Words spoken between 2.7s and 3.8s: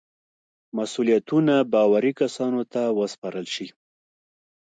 ته وسپارل شي.